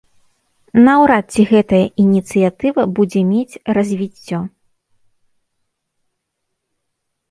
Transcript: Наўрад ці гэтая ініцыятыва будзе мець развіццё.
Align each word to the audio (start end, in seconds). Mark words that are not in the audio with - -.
Наўрад 0.87 1.25
ці 1.35 1.41
гэтая 1.51 1.83
ініцыятыва 2.05 2.81
будзе 2.97 3.21
мець 3.31 3.79
развіццё. 3.81 4.43